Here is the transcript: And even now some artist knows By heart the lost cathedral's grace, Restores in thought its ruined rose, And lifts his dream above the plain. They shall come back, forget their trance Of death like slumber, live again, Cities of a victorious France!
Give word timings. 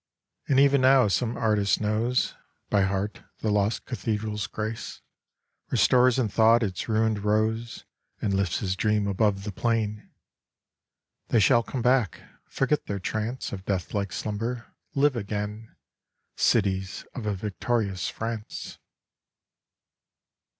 And 0.47 0.59
even 0.59 0.81
now 0.81 1.07
some 1.09 1.37
artist 1.37 1.79
knows 1.79 2.33
By 2.71 2.81
heart 2.81 3.21
the 3.41 3.51
lost 3.51 3.85
cathedral's 3.85 4.47
grace, 4.47 4.99
Restores 5.69 6.17
in 6.17 6.27
thought 6.27 6.63
its 6.63 6.89
ruined 6.89 7.19
rose, 7.23 7.85
And 8.19 8.33
lifts 8.33 8.61
his 8.61 8.75
dream 8.75 9.05
above 9.05 9.43
the 9.43 9.51
plain. 9.51 10.09
They 11.27 11.39
shall 11.39 11.61
come 11.61 11.83
back, 11.83 12.19
forget 12.45 12.87
their 12.87 12.97
trance 12.99 13.51
Of 13.53 13.63
death 13.65 13.93
like 13.93 14.11
slumber, 14.11 14.73
live 14.95 15.15
again, 15.15 15.75
Cities 16.35 17.05
of 17.13 17.27
a 17.27 17.35
victorious 17.35 18.09
France! 18.09 18.79